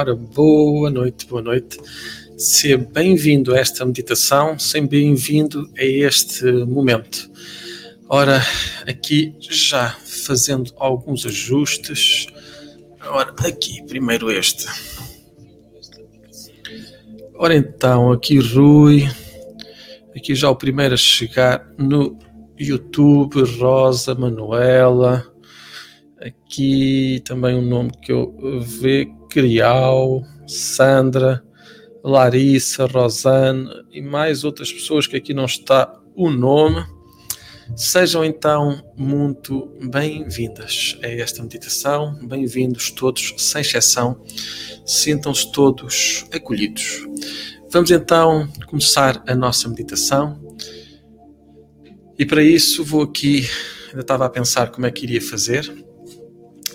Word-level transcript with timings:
Ora, 0.00 0.14
boa 0.14 0.88
noite, 0.88 1.26
boa 1.26 1.42
noite. 1.42 1.78
Seja 2.38 2.78
bem-vindo 2.78 3.54
a 3.54 3.58
esta 3.58 3.84
meditação, 3.84 4.58
seja 4.58 4.86
bem-vindo 4.86 5.70
a 5.76 5.84
este 5.84 6.50
momento. 6.64 7.30
Ora, 8.08 8.40
aqui 8.88 9.36
já 9.40 9.90
fazendo 9.90 10.72
alguns 10.78 11.26
ajustes. 11.26 12.28
Ora, 13.08 13.34
aqui, 13.46 13.84
primeiro 13.84 14.32
este. 14.32 14.64
Ora 17.34 17.54
então, 17.54 18.10
aqui 18.10 18.38
Rui. 18.38 19.06
Aqui 20.16 20.34
já 20.34 20.48
o 20.48 20.56
primeiro 20.56 20.94
a 20.94 20.96
chegar 20.96 21.70
no 21.76 22.18
YouTube, 22.58 23.42
Rosa 23.58 24.14
Manuela. 24.14 25.29
Aqui 26.20 27.22
também 27.24 27.54
um 27.54 27.62
nome 27.62 27.92
que 27.92 28.12
eu 28.12 28.60
vejo 28.60 29.10
Crial, 29.30 30.22
Sandra, 30.46 31.42
Larissa, 32.04 32.84
Rosane 32.84 33.66
e 33.90 34.02
mais 34.02 34.44
outras 34.44 34.70
pessoas 34.70 35.06
que 35.06 35.16
aqui 35.16 35.32
não 35.32 35.46
está 35.46 35.90
o 36.14 36.28
nome. 36.28 36.84
Sejam 37.74 38.22
então 38.22 38.84
muito 38.98 39.72
bem-vindas 39.90 40.98
a 41.02 41.06
esta 41.06 41.42
meditação, 41.42 42.14
bem-vindos 42.26 42.90
todos, 42.90 43.32
sem 43.38 43.62
exceção, 43.62 44.22
sintam-se 44.84 45.50
todos 45.50 46.26
acolhidos. 46.34 47.02
Vamos 47.70 47.90
então 47.90 48.46
começar 48.66 49.22
a 49.26 49.34
nossa 49.34 49.70
meditação 49.70 50.38
e 52.18 52.26
para 52.26 52.42
isso 52.42 52.84
vou 52.84 53.04
aqui, 53.04 53.48
ainda 53.88 54.02
estava 54.02 54.26
a 54.26 54.28
pensar 54.28 54.70
como 54.70 54.84
é 54.84 54.90
que 54.90 55.04
iria 55.06 55.22
fazer 55.22 55.88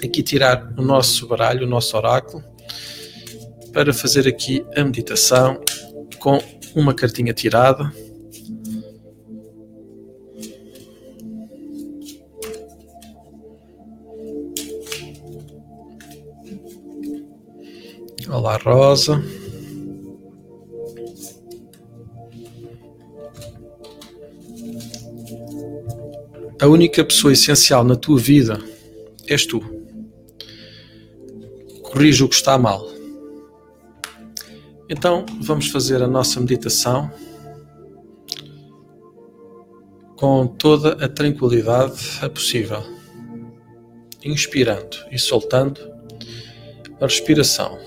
aqui 0.06 0.24
tirar 0.24 0.74
o 0.78 0.82
nosso 0.82 1.28
baralho, 1.28 1.66
o 1.66 1.70
nosso 1.70 1.96
oráculo, 1.98 2.44
para 3.74 3.94
fazer 3.94 4.28
aqui 4.28 4.66
a 4.76 4.84
meditação 4.84 5.60
com 6.20 6.40
uma 6.76 6.94
cartinha 6.94 7.34
tirada. 7.34 7.92
Olá, 18.30 18.58
Rosa. 18.58 19.24
A 26.62 26.68
única 26.68 27.04
pessoa 27.04 27.34
essencial 27.34 27.84
na 27.84 27.96
tua 27.96 28.18
vida 28.18 28.60
és 29.28 29.46
tu 29.46 29.75
corrija 31.96 32.26
o 32.26 32.28
que 32.28 32.36
está 32.36 32.58
mal. 32.58 32.86
Então, 34.90 35.26
vamos 35.42 35.70
fazer 35.70 36.04
a 36.04 36.08
nossa 36.08 36.42
meditação 36.42 37.10
com 40.18 40.46
toda 40.46 41.06
a 41.06 41.08
tranquilidade 41.08 41.98
possível, 42.34 42.84
inspirando 44.26 44.98
e 45.10 45.18
soltando 45.18 45.80
a 47.00 47.06
respiração. 47.06 47.80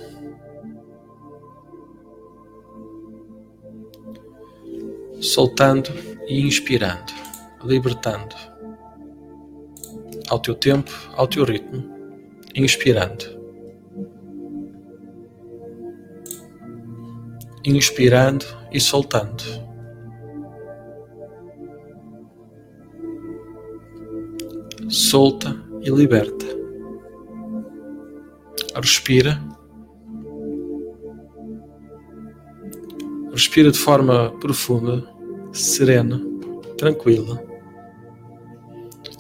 Soltando 5.21 5.91
e 6.27 6.41
inspirando, 6.41 7.13
libertando 7.63 8.35
ao 10.31 10.39
teu 10.39 10.55
tempo, 10.55 10.91
ao 11.15 11.27
teu 11.27 11.45
ritmo, 11.45 11.85
inspirando 12.55 13.38
inspirando 17.77 18.45
e 18.73 18.81
soltando. 18.81 19.45
Solta 24.89 25.55
e 25.83 25.91
liberta. 25.91 26.47
Respira. 28.75 29.43
Respira 33.33 33.71
de 33.71 33.79
forma 33.79 34.33
profunda, 34.41 35.07
serena, 35.53 36.21
tranquila, 36.77 37.43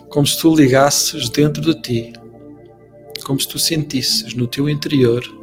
como 0.09 0.27
se 0.27 0.41
tu 0.41 0.55
ligasses 0.55 1.29
dentro 1.29 1.63
de 1.63 1.81
ti, 1.81 2.13
como 3.25 3.39
se 3.39 3.49
tu 3.49 3.59
sentisses 3.59 4.35
no 4.35 4.49
teu 4.49 4.69
interior 4.69 5.38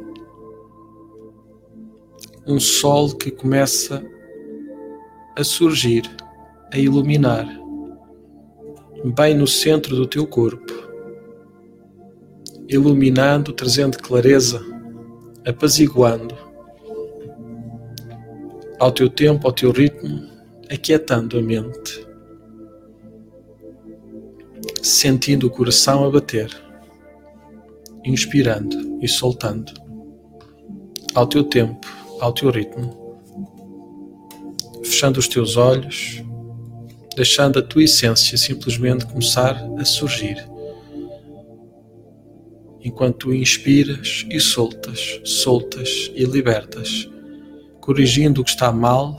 um 2.46 2.60
sol 2.60 3.12
que 3.16 3.30
começa 3.30 4.04
a 5.36 5.42
surgir, 5.42 6.08
a 6.72 6.78
iluminar, 6.78 7.46
bem 9.16 9.34
no 9.34 9.48
centro 9.48 9.96
do 9.96 10.06
teu 10.06 10.26
corpo, 10.26 10.72
iluminando, 12.68 13.52
trazendo 13.52 13.98
clareza, 13.98 14.64
apaziguando, 15.44 16.36
ao 18.78 18.92
teu 18.92 19.10
tempo, 19.10 19.46
ao 19.46 19.52
teu 19.52 19.72
ritmo, 19.72 20.28
aquietando 20.70 21.38
a 21.38 21.42
mente, 21.42 22.06
sentindo 24.82 25.48
o 25.48 25.50
coração 25.50 26.04
a 26.04 26.10
bater, 26.10 26.50
inspirando 28.04 28.98
e 29.02 29.08
soltando, 29.08 29.72
ao 31.12 31.26
teu 31.26 31.42
tempo 31.42 32.05
ao 32.20 32.32
teu 32.32 32.50
ritmo, 32.50 33.20
fechando 34.84 35.18
os 35.18 35.28
teus 35.28 35.56
olhos, 35.56 36.22
deixando 37.16 37.58
a 37.58 37.62
tua 37.62 37.84
essência 37.84 38.36
simplesmente 38.36 39.06
começar 39.06 39.56
a 39.78 39.84
surgir. 39.84 40.46
Enquanto 42.82 43.34
inspiras 43.34 44.26
e 44.30 44.38
soltas, 44.38 45.20
soltas 45.24 46.10
e 46.14 46.24
libertas, 46.24 47.08
corrigindo 47.80 48.40
o 48.40 48.44
que 48.44 48.50
está 48.50 48.70
mal 48.70 49.16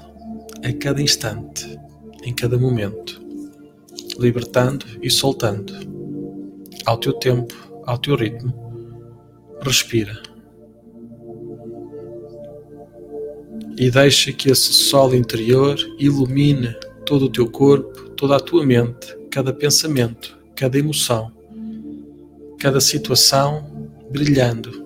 a 0.63 0.73
cada 0.73 1.01
instante, 1.01 1.77
em 2.23 2.33
cada 2.33 2.57
momento, 2.57 3.21
libertando 4.17 4.85
e 5.01 5.09
soltando, 5.09 5.73
ao 6.85 6.97
teu 6.97 7.13
tempo, 7.13 7.53
ao 7.85 7.97
teu 7.97 8.15
ritmo. 8.15 8.53
Respira. 9.61 10.26
E 13.77 13.91
deixa 13.91 14.33
que 14.33 14.49
esse 14.49 14.73
sol 14.73 15.13
interior 15.13 15.77
ilumine 15.99 16.75
todo 17.05 17.25
o 17.25 17.29
teu 17.29 17.47
corpo, 17.49 18.09
toda 18.11 18.35
a 18.35 18.39
tua 18.39 18.65
mente, 18.65 19.15
cada 19.29 19.53
pensamento, 19.53 20.35
cada 20.55 20.79
emoção, 20.79 21.31
cada 22.59 22.81
situação 22.81 23.91
brilhando, 24.09 24.83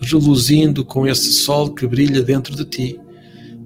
reluzindo 0.00 0.84
com 0.86 1.06
esse 1.06 1.32
sol 1.32 1.74
que 1.74 1.86
brilha 1.86 2.22
dentro 2.22 2.56
de 2.56 2.64
ti, 2.64 3.00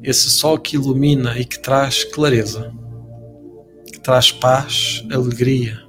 esse 0.03 0.29
sol 0.29 0.59
que 0.59 0.75
ilumina 0.75 1.39
e 1.39 1.45
que 1.45 1.61
traz 1.61 2.03
clareza, 2.03 2.75
que 3.87 4.01
traz 4.01 4.33
paz, 4.33 5.05
alegria. 5.13 5.83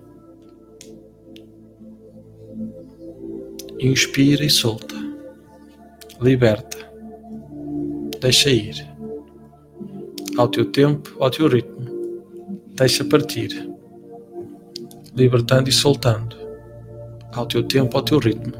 Inspira 3.80 4.46
e 4.46 4.50
solta, 4.50 4.96
liberta 6.22 6.75
deixa 8.26 8.50
ir. 8.50 8.88
Ao 10.36 10.48
teu 10.48 10.66
tempo, 10.66 11.16
ao 11.20 11.30
teu 11.30 11.48
ritmo. 11.48 11.86
Deixa 12.74 13.06
partir. 13.06 13.70
Libertando 15.16 15.70
e 15.70 15.72
soltando. 15.72 16.36
Ao 17.32 17.46
teu 17.46 17.62
tempo, 17.62 17.96
ao 17.96 18.04
teu 18.04 18.18
ritmo. 18.18 18.54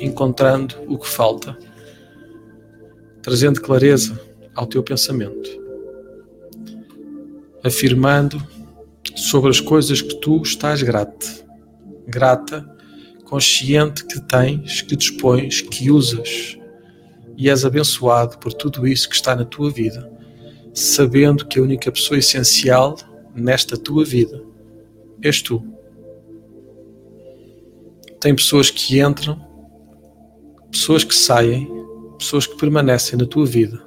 Encontrando 0.00 0.76
o 0.88 0.98
que 0.98 1.06
falta. 1.06 1.58
Trazendo 3.20 3.60
clareza 3.60 4.18
ao 4.54 4.66
teu 4.66 4.82
pensamento. 4.82 5.50
Afirmando 7.62 8.42
sobre 9.14 9.50
as 9.50 9.60
coisas 9.60 10.00
que 10.00 10.14
tu 10.14 10.40
estás 10.40 10.82
grata. 10.82 11.26
Grata, 12.08 12.66
consciente 13.24 14.06
que 14.06 14.20
tens, 14.22 14.80
que 14.80 14.96
dispões, 14.96 15.60
que 15.60 15.90
usas 15.90 16.56
e 17.36 17.50
és 17.50 17.64
abençoado 17.64 18.38
por 18.38 18.52
tudo 18.52 18.86
isso 18.86 19.08
que 19.08 19.14
está 19.14 19.36
na 19.36 19.44
tua 19.44 19.70
vida, 19.70 20.10
sabendo 20.72 21.46
que 21.46 21.58
a 21.58 21.62
única 21.62 21.92
pessoa 21.92 22.18
essencial 22.18 22.96
nesta 23.34 23.76
tua 23.76 24.04
vida 24.04 24.42
és 25.22 25.42
tu. 25.42 25.62
Tem 28.18 28.34
pessoas 28.34 28.70
que 28.70 29.00
entram, 29.00 29.38
pessoas 30.70 31.04
que 31.04 31.14
saem, 31.14 31.70
pessoas 32.18 32.46
que 32.46 32.56
permanecem 32.56 33.18
na 33.18 33.26
tua 33.26 33.44
vida. 33.44 33.84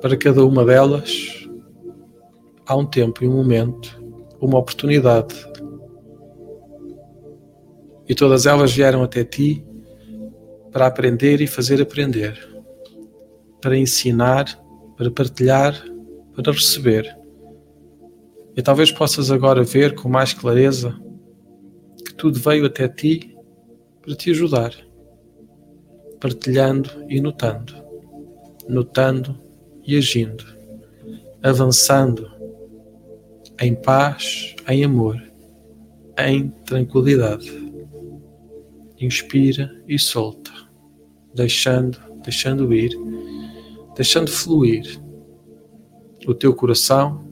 Para 0.00 0.16
cada 0.16 0.44
uma 0.44 0.64
delas 0.64 1.46
há 2.66 2.74
um 2.74 2.86
tempo 2.86 3.22
e 3.22 3.28
um 3.28 3.36
momento, 3.36 4.02
uma 4.40 4.58
oportunidade. 4.58 5.34
E 8.08 8.14
todas 8.14 8.46
elas 8.46 8.72
vieram 8.72 9.02
até 9.02 9.22
ti 9.22 9.64
para 10.72 10.86
aprender 10.86 11.40
e 11.40 11.46
fazer 11.46 11.80
aprender, 11.80 12.48
para 13.60 13.76
ensinar, 13.76 14.58
para 14.96 15.10
partilhar, 15.10 15.84
para 16.34 16.50
receber. 16.50 17.16
E 18.56 18.62
talvez 18.62 18.90
possas 18.90 19.30
agora 19.30 19.62
ver 19.62 19.94
com 19.94 20.08
mais 20.08 20.32
clareza 20.32 20.98
que 22.04 22.14
tudo 22.14 22.38
veio 22.40 22.66
até 22.66 22.88
ti 22.88 23.36
para 24.00 24.14
te 24.14 24.30
ajudar, 24.30 24.74
partilhando 26.20 26.90
e 27.08 27.20
notando, 27.20 27.74
notando 28.68 29.38
e 29.86 29.96
agindo, 29.96 30.44
avançando 31.42 32.30
em 33.60 33.74
paz, 33.74 34.54
em 34.68 34.84
amor, 34.84 35.22
em 36.18 36.48
tranquilidade. 36.64 37.71
Inspira 39.02 39.82
e 39.88 39.98
solta, 39.98 40.52
deixando, 41.34 41.98
deixando 42.22 42.72
ir, 42.72 42.96
deixando 43.96 44.30
fluir 44.30 45.02
o 46.24 46.32
teu 46.32 46.54
coração, 46.54 47.26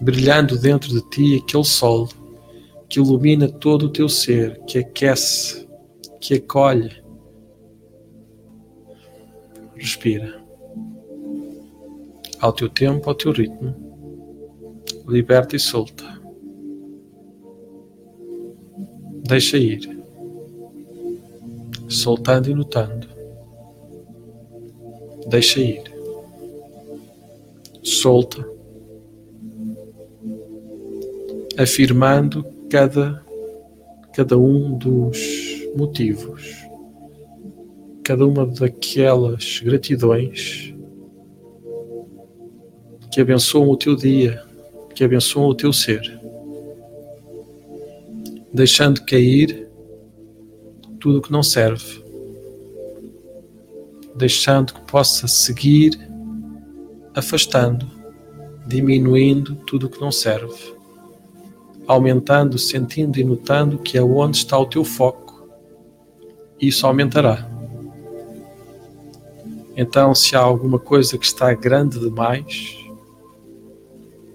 brilhando 0.00 0.56
dentro 0.56 0.88
de 0.88 1.00
ti 1.10 1.42
aquele 1.42 1.64
sol 1.64 2.08
que 2.88 3.00
ilumina 3.00 3.48
todo 3.48 3.86
o 3.86 3.92
teu 3.92 4.08
ser, 4.08 4.62
que 4.66 4.78
aquece, 4.78 5.68
que 6.20 6.34
acolhe. 6.34 7.02
Respira. 9.74 10.40
Ao 12.38 12.52
teu 12.52 12.68
tempo, 12.68 13.08
ao 13.08 13.16
teu 13.16 13.32
ritmo. 13.32 13.74
Liberta 15.08 15.56
e 15.56 15.58
solta. 15.58 16.15
Deixa 19.26 19.58
ir. 19.58 19.80
Soltando 21.88 22.48
e 22.48 22.54
notando. 22.54 23.08
Deixa 25.26 25.60
ir. 25.60 25.82
Solta. 27.82 28.48
Afirmando 31.58 32.44
cada, 32.70 33.24
cada 34.12 34.38
um 34.38 34.78
dos 34.78 35.18
motivos, 35.74 36.54
cada 38.04 38.26
uma 38.26 38.46
daquelas 38.46 39.60
gratidões 39.64 40.72
que 43.10 43.20
abençoam 43.20 43.70
o 43.70 43.76
teu 43.76 43.96
dia, 43.96 44.42
que 44.94 45.02
abençoam 45.02 45.48
o 45.48 45.54
teu 45.54 45.72
ser, 45.72 46.15
deixando 48.56 49.04
cair 49.04 49.68
tudo 50.98 51.20
que 51.20 51.30
não 51.30 51.42
serve, 51.42 52.02
deixando 54.14 54.72
que 54.72 54.80
possa 54.80 55.28
seguir 55.28 55.92
afastando, 57.14 57.86
diminuindo 58.66 59.56
tudo 59.66 59.90
que 59.90 60.00
não 60.00 60.10
serve 60.10 60.74
aumentando, 61.86 62.58
sentindo 62.58 63.20
e 63.20 63.24
notando 63.24 63.78
que 63.78 63.98
é 63.98 64.02
onde 64.02 64.38
está 64.38 64.58
o 64.58 64.66
teu 64.66 64.84
foco, 64.84 65.46
isso 66.58 66.86
aumentará. 66.86 67.48
Então, 69.76 70.14
se 70.14 70.34
há 70.34 70.40
alguma 70.40 70.78
coisa 70.78 71.18
que 71.18 71.26
está 71.26 71.52
grande 71.52 72.00
demais, 72.00 72.76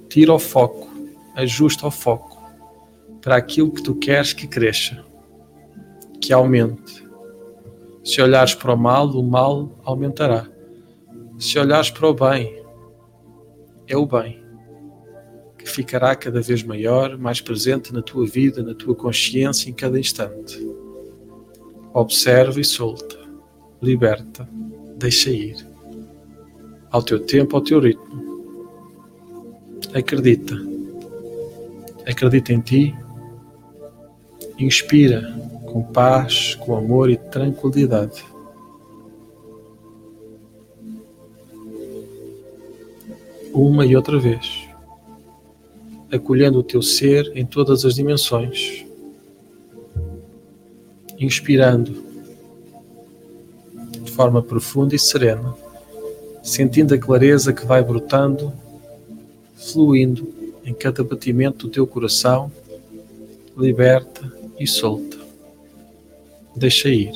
tira 0.08 0.32
o 0.32 0.40
foco, 0.40 0.88
ajusta 1.36 1.88
o 1.88 1.92
foco 1.92 2.31
para 3.22 3.36
aquilo 3.36 3.72
que 3.72 3.84
tu 3.84 3.96
queres 3.96 4.34
que 4.34 4.48
cresça, 4.48 5.04
que 6.20 6.34
aumente. 6.34 7.08
Se 8.04 8.22
olhares 8.22 8.56
para 8.56 8.74
o 8.74 8.78
mal, 8.78 9.10
o 9.10 9.24
mal 9.24 9.80
aumentará. 9.84 10.48
Se 11.38 11.60
olhares 11.60 11.92
para 11.92 12.08
o 12.08 12.14
bem, 12.14 12.64
é 13.88 13.96
o 13.96 14.06
bem 14.06 14.42
que 15.58 15.70
ficará 15.70 16.16
cada 16.16 16.42
vez 16.42 16.64
maior, 16.64 17.18
mais 17.18 17.40
presente 17.40 17.94
na 17.94 18.02
tua 18.02 18.26
vida, 18.26 18.64
na 18.64 18.74
tua 18.74 18.96
consciência 18.96 19.70
em 19.70 19.74
cada 19.74 20.00
instante. 20.00 20.60
Observa 21.94 22.60
e 22.60 22.64
solta, 22.64 23.18
liberta, 23.82 24.48
deixa 24.98 25.30
ir. 25.30 25.56
Ao 26.90 27.04
teu 27.04 27.20
tempo, 27.20 27.56
ao 27.56 27.62
teu 27.62 27.80
ritmo. 27.80 28.22
Acredita. 29.94 30.56
Acredita 32.08 32.54
em 32.54 32.62
ti. 32.62 32.96
Inspira 34.62 35.24
com 35.66 35.82
paz, 35.82 36.54
com 36.54 36.76
amor 36.76 37.10
e 37.10 37.18
tranquilidade. 37.18 38.24
Uma 43.52 43.88
e 43.88 43.96
outra 43.96 44.20
vez. 44.20 44.68
Acolhendo 46.12 46.60
o 46.60 46.64
teu 46.64 46.84
ser 46.84 47.32
em 47.34 47.44
todas 47.44 47.86
as 47.86 47.96
dimensões, 47.96 48.86
inspirando. 51.18 52.12
De 54.04 54.12
forma 54.12 54.44
profunda 54.44 54.94
e 54.94 55.00
serena, 55.00 55.56
sentindo 56.44 56.94
a 56.94 57.00
clareza 57.00 57.52
que 57.52 57.66
vai 57.66 57.82
brotando, 57.82 58.54
fluindo 59.56 60.32
em 60.64 60.74
cada 60.74 61.04
batimento 61.04 61.66
do 61.66 61.74
teu 61.74 61.88
coração, 61.88 62.52
liberta 63.58 64.41
e 64.62 64.68
solta. 64.68 65.18
Deixa 66.56 66.90
ir, 66.90 67.12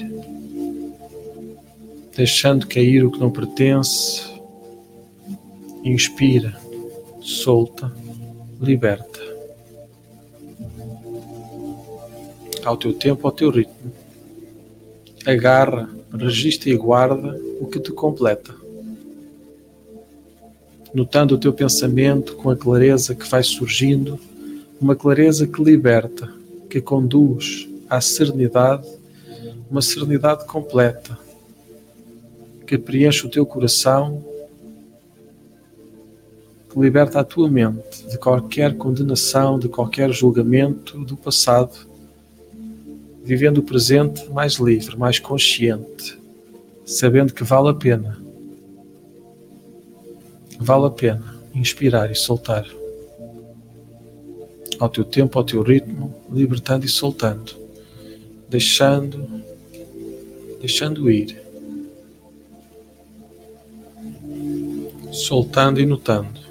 deixando 2.16 2.68
cair 2.68 3.06
o 3.06 3.12
que 3.12 3.20
não 3.20 3.30
pertence, 3.30 4.24
inspira, 5.84 6.58
solta 7.22 7.92
liberta. 8.60 9.20
Ao 12.64 12.76
teu 12.78 12.94
tempo, 12.94 13.28
ao 13.28 13.34
teu 13.34 13.52
ritmo. 13.52 13.92
Agarra, 15.26 15.90
registra 16.14 16.70
e 16.70 16.78
guarda 16.78 17.40
o 17.60 17.68
que 17.68 17.80
te 17.80 17.92
completa. 17.92 18.56
Notando 20.94 21.36
o 21.36 21.38
teu 21.38 21.54
pensamento 21.54 22.36
com 22.38 22.50
a 22.50 22.56
clareza 22.56 23.14
que 23.14 23.28
vai 23.28 23.44
surgindo, 23.44 24.20
uma 24.80 24.96
clareza 24.96 25.46
que 25.46 25.62
liberta, 25.62 26.34
que 26.76 26.82
conduz 26.82 27.70
à 27.90 28.02
serenidade, 28.02 28.86
uma 29.72 29.82
serenidade 29.82 30.44
completa, 30.44 31.18
que 32.68 32.78
preenche 32.78 33.26
o 33.26 33.30
teu 33.30 33.46
coração 33.46 34.22
que 36.70 36.78
liberta 36.78 37.22
a 37.22 37.24
tua 37.24 37.50
mente 37.50 38.06
de 38.10 38.18
qualquer 38.18 38.76
condenação, 38.76 39.58
de 39.58 39.70
qualquer 39.70 40.12
julgamento 40.12 41.00
do 41.06 41.16
passado, 41.16 41.78
vivendo 43.24 43.60
o 43.60 43.64
presente 43.64 44.30
mais 44.30 44.56
livre, 44.56 44.98
mais 44.98 45.18
consciente, 45.18 46.20
sabendo 46.86 47.34
que 47.34 47.46
vale 47.46 47.70
a 47.70 47.74
pena. 47.74 48.22
Vale 50.60 50.88
a 50.88 50.92
pena 50.92 51.42
inspirar 51.54 52.12
e 52.12 52.16
soltar. 52.16 52.68
Ao 54.80 54.90
teu 54.90 55.04
tempo, 55.04 55.38
ao 55.38 55.46
teu 55.46 55.62
ritmo, 55.62 56.14
libertando 56.32 56.86
e 56.86 56.90
soltando, 56.90 57.56
deixando, 58.50 59.44
deixando 60.60 61.10
ir. 61.10 61.42
Soltando 65.12 65.80
e 65.80 65.86
notando 65.86 66.46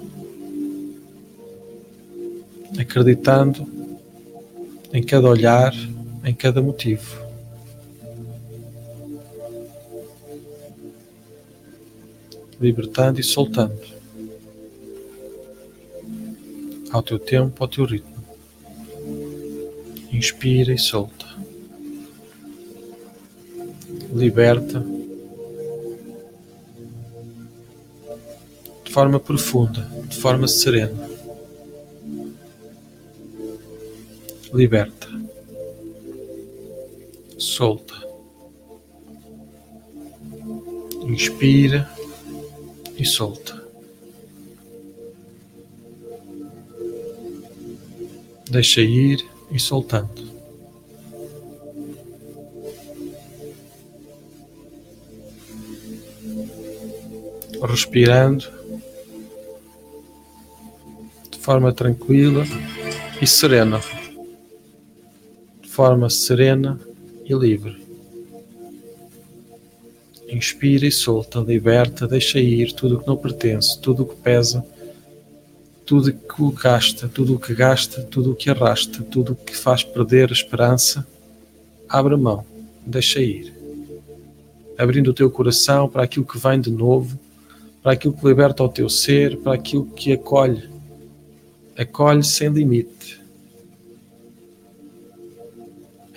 acreditando 2.79 3.67
em 4.93 5.03
cada 5.03 5.27
olhar, 5.27 5.73
em 6.23 6.33
cada 6.33 6.61
motivo. 6.61 7.23
Libertando 12.59 13.19
e 13.19 13.23
soltando 13.23 13.95
ao 16.91 17.03
teu 17.03 17.19
tempo, 17.19 17.61
ao 17.61 17.67
teu 17.67 17.85
ritmo. 17.85 18.14
Inspira 20.15 20.73
e 20.73 20.77
solta. 20.77 21.25
Liberta 24.13 24.85
de 28.83 28.91
forma 28.91 29.19
profunda, 29.19 29.81
de 30.07 30.15
forma 30.15 30.47
serena. 30.47 31.15
liberta, 34.55 35.09
solta, 37.37 37.93
inspira 41.03 41.89
e 42.97 43.03
solta. 43.03 43.61
Deixa 48.49 48.79
ir 48.79 49.25
e 49.51 49.59
soltando. 49.59 50.35
Respirando 57.61 58.45
de 61.31 61.39
forma 61.39 61.73
tranquila 61.73 62.43
e 63.21 63.25
serena. 63.25 63.79
De 65.61 65.69
forma 65.69 66.09
serena 66.09 66.79
e 67.25 67.33
livre. 67.33 67.83
Inspira 70.27 70.85
e 70.85 70.91
solta, 70.91 71.39
liberta, 71.39 72.07
deixa 72.07 72.39
ir 72.39 72.73
tudo 72.73 72.95
o 72.95 72.99
que 72.99 73.07
não 73.07 73.15
pertence, 73.15 73.79
tudo 73.79 74.03
o 74.03 74.05
que 74.05 74.15
pesa 74.15 74.65
tudo 75.85 76.09
o 76.09 76.51
que 76.51 76.61
gasta, 76.63 77.07
tudo 77.07 77.35
o 77.35 77.39
que 77.39 77.53
gasta, 77.53 78.01
tudo 78.03 78.31
o 78.31 78.35
que 78.35 78.49
arrasta, 78.49 79.03
tudo 79.03 79.33
o 79.33 79.35
que 79.35 79.55
faz 79.55 79.83
perder 79.83 80.29
a 80.29 80.33
esperança. 80.33 81.05
Abre 81.87 82.15
a 82.15 82.17
mão, 82.17 82.45
deixa 82.85 83.19
ir. 83.21 83.53
Abrindo 84.77 85.11
o 85.11 85.13
teu 85.13 85.29
coração 85.29 85.87
para 85.87 86.03
aquilo 86.03 86.25
que 86.25 86.37
vem 86.37 86.59
de 86.59 86.71
novo, 86.71 87.19
para 87.81 87.93
aquilo 87.93 88.13
que 88.13 88.25
liberta 88.25 88.63
o 88.63 88.69
teu 88.69 88.89
ser, 88.89 89.37
para 89.37 89.53
aquilo 89.53 89.85
que 89.85 90.11
acolhe. 90.11 90.69
Acolhe 91.77 92.23
sem 92.23 92.49
limite. 92.49 93.21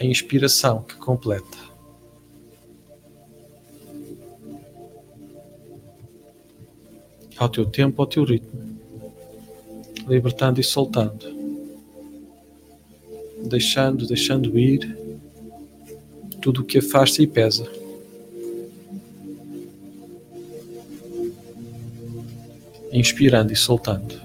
A 0.01 0.05
inspiração 0.05 0.83
que 0.83 0.95
completa. 0.97 1.69
ao 7.39 7.49
teu 7.49 7.65
tempo, 7.65 8.03
ao 8.03 8.07
teu 8.07 8.25
ritmo, 8.25 8.68
libertando 10.09 10.59
e 10.59 10.65
soltando, 10.65 11.27
deixando, 13.45 14.07
deixando 14.07 14.59
ir 14.59 14.97
tudo 16.41 16.63
o 16.63 16.65
que 16.65 16.79
afasta 16.79 17.23
e 17.23 17.27
pesa. 17.27 17.71
Inspirando 22.91 23.53
e 23.53 23.57
soltando. 23.57 24.19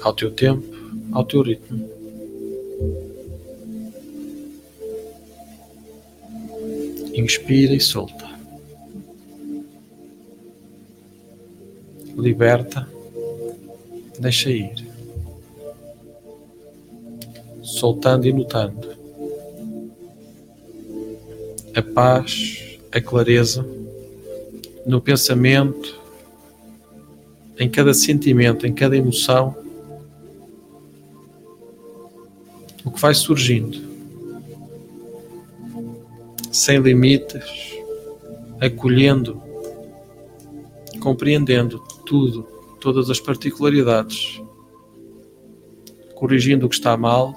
Ao 0.00 0.14
teu 0.14 0.30
tempo, 0.30 0.66
ao 1.12 1.24
teu 1.24 1.42
ritmo. 1.42 1.90
Inspira 7.14 7.74
e 7.74 7.80
solta. 7.80 8.33
Liberta, 12.24 12.88
deixa 14.18 14.50
ir, 14.50 14.74
soltando 17.62 18.26
e 18.26 18.32
notando 18.32 18.94
a 21.74 21.82
paz, 21.82 22.78
a 22.92 23.00
clareza 23.00 23.66
no 24.86 25.00
pensamento, 25.00 26.00
em 27.58 27.68
cada 27.68 27.92
sentimento, 27.92 28.66
em 28.66 28.72
cada 28.72 28.96
emoção, 28.96 29.56
o 32.84 32.90
que 32.90 33.00
vai 33.00 33.14
surgindo, 33.14 33.80
sem 36.52 36.78
limites, 36.78 37.76
acolhendo, 38.60 39.42
compreendendo 41.04 41.80
tudo, 42.06 42.44
todas 42.80 43.10
as 43.10 43.20
particularidades, 43.20 44.42
corrigindo 46.14 46.64
o 46.64 46.68
que 46.68 46.76
está 46.76 46.96
mal, 46.96 47.34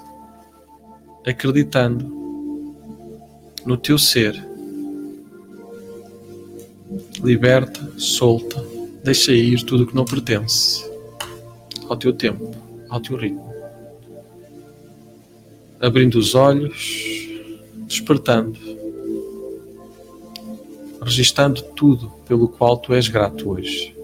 acreditando 1.25 2.05
no 3.65 3.75
teu 3.75 3.97
ser. 3.97 4.41
Liberta, 7.21 7.91
solta, 7.97 8.65
deixa 9.03 9.33
ir 9.33 9.61
tudo 9.63 9.83
o 9.83 9.87
que 9.87 9.95
não 9.95 10.05
pertence 10.05 10.89
ao 11.89 11.97
teu 11.97 12.13
tempo, 12.13 12.49
ao 12.87 13.01
teu 13.01 13.17
ritmo. 13.17 13.53
Abrindo 15.81 16.17
os 16.17 16.33
olhos, 16.35 17.27
despertando, 17.85 18.57
registando 21.07 21.61
tudo 21.61 22.09
pelo 22.25 22.49
qual 22.49 22.77
tu 22.77 22.93
és 22.93 23.07
grato 23.07 23.51
hoje. 23.51 23.95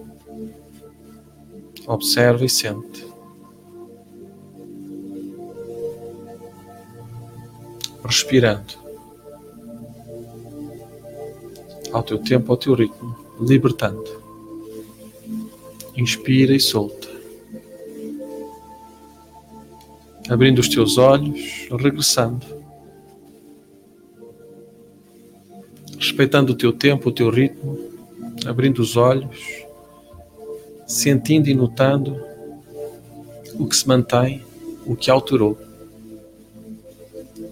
Observa 1.86 2.46
e 2.46 2.48
sente. 2.48 3.06
Respirando. 8.02 8.82
Ao 11.92 12.02
teu 12.02 12.18
tempo, 12.18 12.50
ao 12.50 12.56
teu 12.56 12.72
ritmo, 12.72 13.14
libertando. 13.38 14.22
Inspira 15.94 16.56
e 16.56 16.60
solta. 16.60 17.08
Abrindo 20.30 20.60
os 20.60 20.68
teus 20.68 20.96
olhos, 20.96 21.68
regressando. 21.70 22.53
Respeitando 25.98 26.52
o 26.52 26.56
teu 26.56 26.72
tempo, 26.72 27.08
o 27.08 27.12
teu 27.12 27.30
ritmo, 27.30 27.78
abrindo 28.46 28.80
os 28.80 28.96
olhos 28.96 29.64
sentindo 30.86 31.48
e 31.48 31.54
notando 31.54 32.20
o 33.54 33.66
que 33.66 33.76
se 33.76 33.86
mantém, 33.86 34.44
o 34.86 34.94
que 34.94 35.10
alterou. 35.10 35.58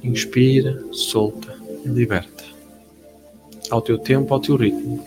Inspira, 0.03 0.83
solta 0.93 1.57
e 1.85 1.89
liberta. 1.89 2.45
Ao 3.71 3.81
teu 3.81 3.99
tempo, 3.99 4.35
ao 4.35 4.41
teu 4.41 4.57
ritmo. 4.57 5.07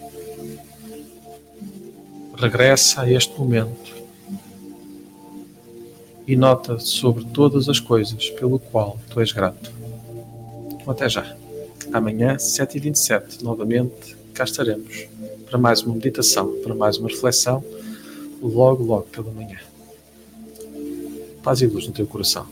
Regressa 2.37 3.01
a 3.01 3.11
este 3.11 3.37
momento 3.37 3.95
e 6.27 6.35
nota 6.35 6.79
sobre 6.79 7.23
todas 7.25 7.69
as 7.69 7.79
coisas 7.79 8.29
pelo 8.31 8.57
qual 8.57 8.99
tu 9.09 9.19
és 9.21 9.31
grato. 9.31 9.71
Até 10.87 11.07
já. 11.07 11.44
Amanhã, 11.95 12.35
7h27, 12.35 13.41
novamente 13.41 14.17
cá 14.33 14.43
estaremos 14.43 15.07
para 15.45 15.57
mais 15.57 15.81
uma 15.81 15.95
meditação, 15.95 16.53
para 16.61 16.75
mais 16.75 16.97
uma 16.97 17.07
reflexão 17.07 17.63
logo, 18.41 18.83
logo 18.83 19.03
pela 19.03 19.31
manhã. 19.31 19.57
Paz 21.41 21.61
e 21.61 21.67
luz 21.67 21.87
no 21.87 21.93
teu 21.93 22.05
coração. 22.05 22.45